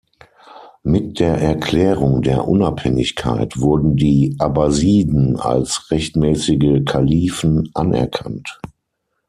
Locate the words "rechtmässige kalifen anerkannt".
5.91-8.59